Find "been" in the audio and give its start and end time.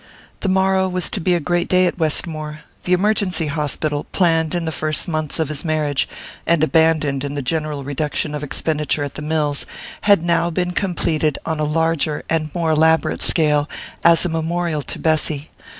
10.49-10.71